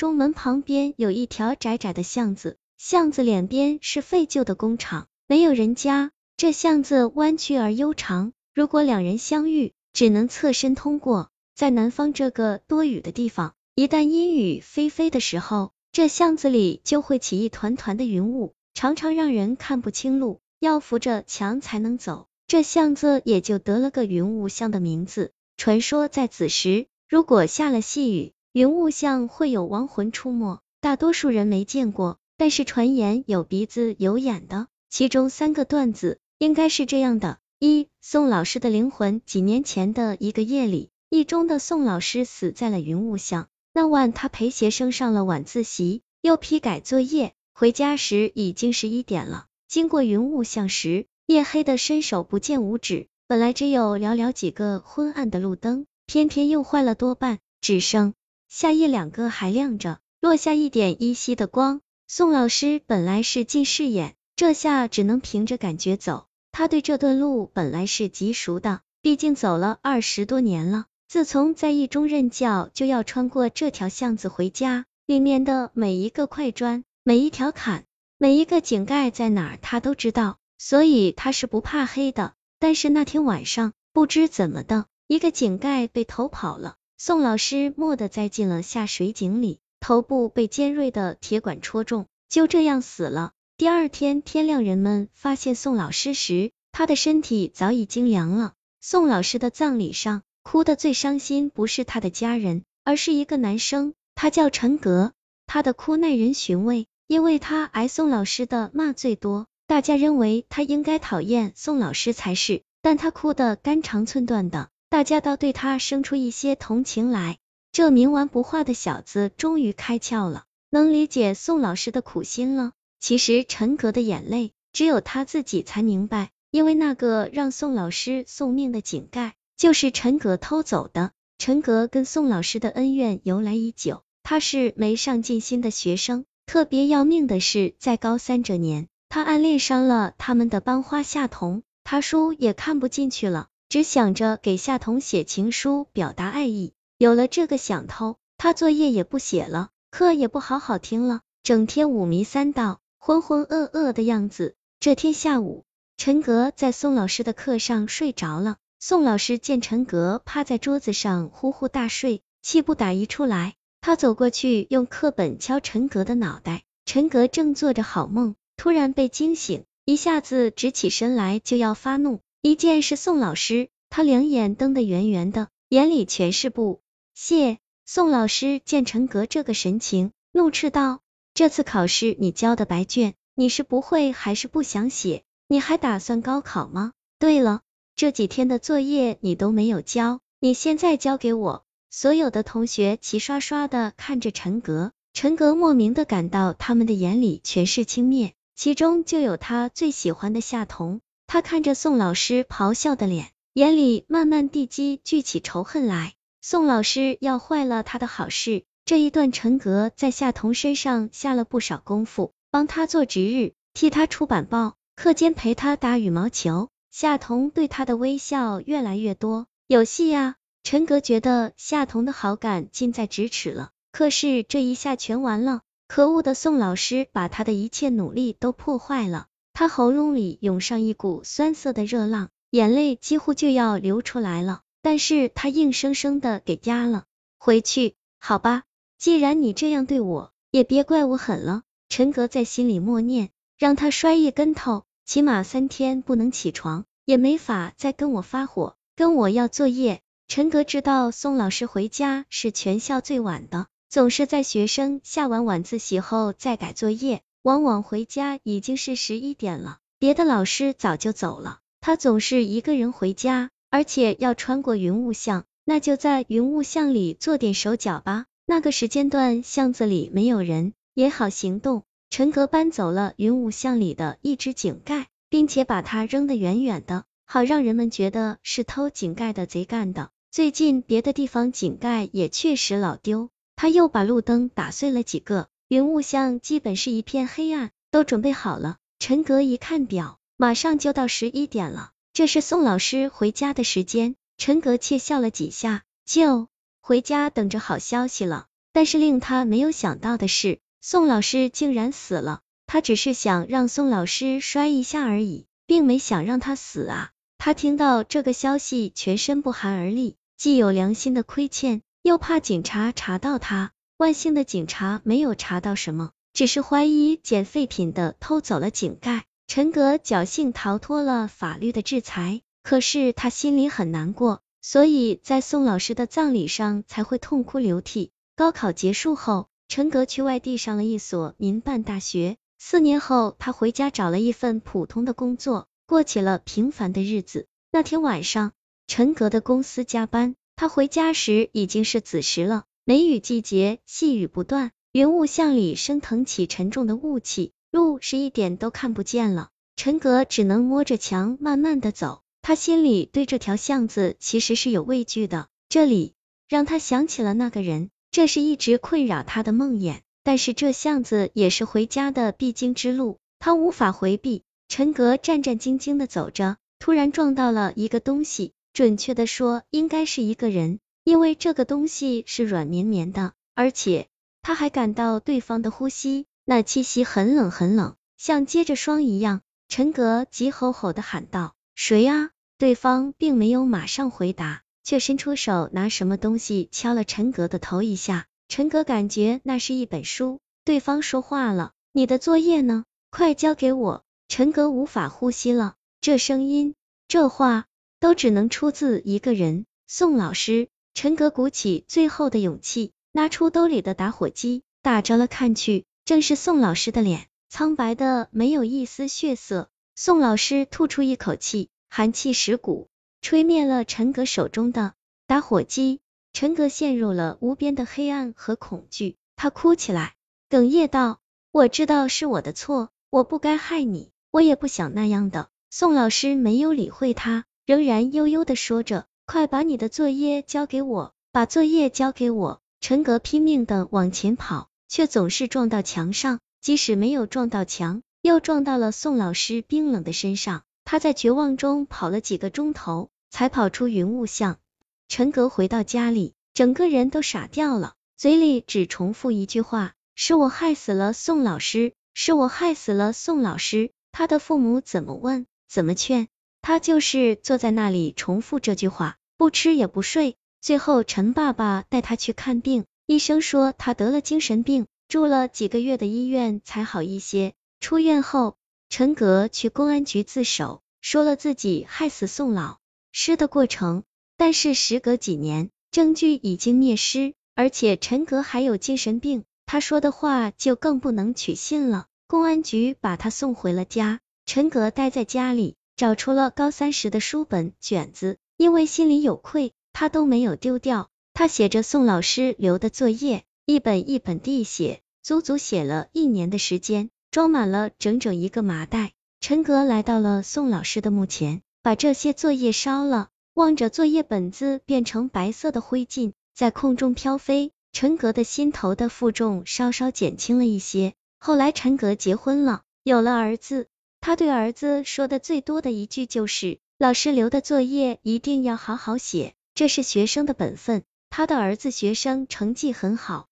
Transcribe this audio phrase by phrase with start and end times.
[0.00, 6.10] 中门旁边有一条窄窄的巷子，巷子两边是废旧的工厂，没有人家。
[6.38, 11.28] 这巷子弯曲而悠长，如果两人相遇，只能侧身通过。
[11.54, 22.26] 在南方这个多雨的地方，一旦阴雨霏霏的时候，这巷子里就会起一团团的云雾，常常让人看不清路，要扶着墙才能走。
[22.46, 25.32] 这巷子也就得了个云雾巷的名字。
[25.58, 30.58] 传说在此时，如果下了细雨，云雾巷会有亡魂出没。
[30.80, 34.66] 大多数人没见过，但是传言有鼻子有眼的。
[34.88, 36.18] 其中三个段子。
[36.38, 39.20] 应该是这样的：一、宋老师的灵魂。
[39.24, 43.46] 几年前的一个夜里，一中的宋老师死在了云雾巷。
[43.72, 49.46] 那晚，他陪学生上了晚自习，又批改作业，回家时已经十一点了。
[49.68, 53.06] 经过云雾巷时，夜黑的伸手不见五指。
[53.28, 58.14] 本来只有寥寥几个昏暗的路灯，偏偏又坏了多半，只剩
[58.50, 61.80] 下夜两个还亮着，落下一点依稀的光。
[62.08, 66.26] 宋老师本来是近视眼，这下只能凭着感觉走。
[66.50, 70.86] 他对这段路本来是极熟的，毕竟走了二十多年了。
[71.06, 77.84] 自从在一中任教，就要穿过这条巷子回家，里面的每一个块砖、每一条坎、
[78.18, 82.34] 每一个井盖在哪，他都知道，所以他是不怕黑的。
[82.58, 93.32] 但是那天晚上，不知怎么的，一个井盖被偷跑了，宋老师蓦地栽进了下水井里，头部被尖锐的铁管戳中，就这样死了。
[93.56, 98.52] 第二天天亮，人们发现宋老师时，他的身体早已经凉了。
[98.82, 105.12] 宋老师的葬礼上，哭的最伤心不是他的家人，而是一个男生，他叫陈格。
[105.46, 117.38] 他的哭耐人寻味，因为他挨宋老师的骂最多，大家认为他应该讨厌宋老师才是，但他哭得肝肠寸断的，大家倒对他生出一些同情来。
[117.70, 122.72] 这冥顽不化的小子终于开窍了，能理解宋老师的苦心了。
[122.98, 131.12] 其实陈格的眼泪，只有他自己才明白，因为那个让宋老师送命的井盖，就是陈格偷走的。
[131.38, 146.72] 陈格跟宋老师的恩怨由来已久，他是没上进心的学生，特别要命的是，在高三这年，他暗恋上了他们的班花夏彤，他书也看不进去了，只想着给夏彤写情书表达爱意。
[146.98, 152.80] 有了这个想头，他作业也不写了，课也不好好听了，整天五迷三道。
[152.98, 154.56] 浑浑噩噩的样子。
[154.80, 155.64] 这天下午，
[155.96, 158.56] 陈格在宋老师的课上睡着了。
[158.80, 163.54] 宋老师见陈格趴在桌子上呼呼大睡，气不打一处来。
[163.80, 166.64] 他走过去，用课本敲陈格的脑袋。
[166.84, 172.18] 陈格正做着好梦，突然被惊醒，一下子直起身来就要发怒。
[172.42, 176.80] 一见是宋老师，他两眼瞪得圆圆的，眼里全是不
[177.14, 177.58] 屑。
[177.84, 181.00] 宋老师见陈格这个神情，怒斥道。
[181.34, 185.22] 这次考试你交的白卷，你是不会还是不想写？
[185.48, 186.92] 你还打算高考吗？
[187.18, 187.60] 对了，
[187.94, 191.66] 这几天的作业你都没有交，你现在交给我。
[191.90, 201.02] 所有的同学齐刷刷的看着陈格，陈格莫名的感到他们的眼里全是轻蔑，其中就有他最喜欢的夏彤。
[201.32, 206.14] 他看着宋老师咆哮的脸，眼里慢慢地积聚起仇恨来。
[206.42, 208.64] 宋老师要坏了他的好事。
[208.84, 216.68] 这一段，陈格在夏彤身上下了不少功夫，帮他做值日，替他出版报，课间陪他打羽毛球。
[216.90, 220.34] 夏彤对他的微笑越来越多，有戏呀！
[220.64, 223.70] 陈格觉得夏彤的好感近在咫尺了。
[223.92, 229.28] 可是这一下全完了，可恶的宋老师把他的一切努力都破坏了。
[229.60, 237.04] 他喉咙里涌上一股酸涩的热浪，眼泪几乎就要流出来了，但是他硬生生的给压了
[237.38, 237.94] 回去。
[238.18, 238.62] 好吧。
[238.96, 241.64] 既然你这样对我，也别怪我狠了。
[241.90, 243.28] 陈格在心里默念，
[243.58, 250.00] 让他摔一跟头，起码三天不能起床，也没法再跟我发火，跟我要作业。
[250.26, 268.26] 陈格知道宋老师回家是全校最晚的，总是在学生下完晚自习后再改作业，往往回家已经是十一点了，别的老师早就走了，他总是一个人回家，而且要穿过云雾巷，那就在云雾巷里做点手脚吧。
[268.44, 271.84] 那个时间段，巷子里没有人，也好行动。
[272.10, 280.10] 陈格搬走了云雾巷里的一只井盖，并且把它扔得远远的，好让人们觉得是偷井盖的贼干的。
[280.30, 287.70] 最近别的地方井盖也确实老丢，他又把路灯打碎了几个，云雾巷基本是一片黑暗。
[287.92, 294.16] 都准备好了，陈格一看表，马上就到十一点了，这是宋老师回家的时间。
[294.36, 296.48] 陈格窃笑了几下，就。
[296.80, 298.80] 回家等着好消息了，但。
[298.80, 302.40] 但是令他没有想到的是，宋老师竟然死了。
[302.66, 307.10] 他只是想让宋老师摔一下而已，并没想让他死啊！
[307.36, 313.72] 他听到这个消息，全身不寒而栗，既有良心的亏欠，又怕警察查到他。
[314.00, 319.26] 万幸的警察没有查到什么，只是怀疑捡废品的偷走了井盖。
[319.46, 328.10] 陈格侥幸逃脱了法律的制裁，可是他心里很难过，所以在宋老师的葬礼上才会痛哭流涕。
[328.36, 332.38] 高考结束后，陈格去外地上了一所民办大学。
[332.58, 335.68] 四年后，他回家找了一份普通的工作。
[335.86, 337.48] 过起了平凡的日子。
[337.70, 338.52] 那天晚上，
[338.86, 342.64] 陈格的公司加班，他回家时已经是子时了。
[342.90, 349.50] 梅雨季节，细雨不断，云雾巷里升腾起沉重的雾气，路是一点都看不见了。
[349.76, 355.46] 陈格只能摸着墙慢慢的走，他心里对这条巷子其实是有畏惧的。
[355.68, 356.14] 这里
[356.48, 360.00] 让他想起了那个人，这是一直困扰他的梦魇。
[360.24, 364.42] 但是这巷子也是回家的必经之路，他无法回避。
[364.66, 374.08] 陈格战战兢兢的走着，突然撞到了一个东西，准确的说，应该是一个人，因为这个东西是软绵绵的，而且
[374.42, 379.40] 他还感到对方的呼吸，那气息很冷很冷，像接着霜一样。
[379.68, 388.26] 陈格急吼吼的喊道：“谁啊？”对方并没有马上回答，却伸出手拿什么东西敲了陈格的头一下。
[388.48, 390.40] 陈格感觉那是一本书。
[390.64, 392.84] 对方说话了：“你的作业呢？
[393.10, 396.74] 快交给我。”陈格无法呼吸了，这声音、
[397.08, 397.66] 这话
[397.98, 400.68] 都只能出自一个人——宋老师。
[400.94, 409.68] 陈格鼓起最后的勇气，拿出兜里的打火机，打着了看去，正是宋老师的脸，苍白的没有一丝血色。
[409.96, 412.88] 宋老师吐出一口气，寒气蚀骨，
[413.20, 414.94] 吹灭了陈格手中的
[415.26, 416.00] 打火机。
[416.32, 420.14] 陈格陷入了无边的黑暗和恐惧，他哭起来，
[420.48, 421.20] 哽咽道
[421.50, 425.48] ：“我知道是我的错，我不该害你。”我也不想那样的。
[425.70, 440.64] 宋老师没有理会他，仍然悠悠的说着：“快把你的作业交给我，把作业交给我。”陈格拼命的往前跑，却总是撞到墙上，即使没有撞到墙，又撞到了宋老师冰冷的身上。
[440.84, 444.58] 他在绝望中跑了几个钟头，才跑出云雾巷。
[445.06, 456.26] 陈格回到家里，整个人都傻掉了，嘴里只重复一句话：“是我害死了宋老师，是我害死了宋老师。”他的父母怎么问，怎么劝，
[456.62, 460.36] 他就是坐在那里重复这句话，不吃也不睡。
[460.60, 467.54] 最后，陈爸爸带他去看病，医生说他得了精神病，住了几个月的医院才好一些。
[467.80, 468.58] 出院后，
[468.90, 472.80] 陈格去公安局自首，说了自己害死宋老
[473.12, 474.02] 师的过程。
[474.36, 482.08] 但是时隔几年，证据已经灭失，而且陈格还有精神病，他说的话就更不能取信了。
[482.26, 491.08] 公安局把他送回了家，陈格待在家里，找出了高三时的书本卷子，因为心里有愧，他都没有丢掉。
[491.32, 499.12] 他写着宋老师留的作业，一本一本地写，足足写了一年的时间，装满了整整一个麻袋。
[499.40, 511.14] 陈格来到了宋老师的墓前，把这些作业烧了，望着作业本子变成白色的灰烬，在空中飘飞，陈格的心头的负重稍稍减轻了一些。
[511.38, 513.86] 后来陈格结婚了，有了儿子。
[514.20, 523.48] 他对儿子说的最多的一句就是：“老师留的作业一定要好好写，这是学生的本分。”他的儿子学生成绩很好，